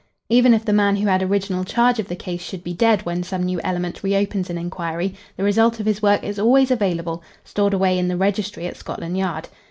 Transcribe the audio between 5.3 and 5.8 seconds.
the result